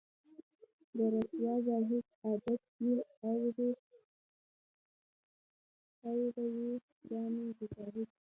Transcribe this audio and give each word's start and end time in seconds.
د 0.95 0.97
رســــــوا 1.13 1.53
زاهـــــد 1.65 2.05
عـــــــادت 2.21 2.61
دی 2.77 2.91
اوروي 3.23 3.71
کاڼي 5.99 6.27
د 7.57 7.59
زهد 7.73 8.09